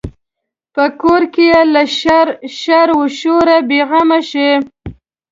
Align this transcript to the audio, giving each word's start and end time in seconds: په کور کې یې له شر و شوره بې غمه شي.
په 0.75 0.85
کور 1.01 1.21
کې 1.33 1.43
یې 1.51 1.59
له 1.73 1.83
شر 2.61 2.87
و 2.97 3.01
شوره 3.19 3.57
بې 3.67 3.79
غمه 3.89 4.19
شي. 4.29 4.49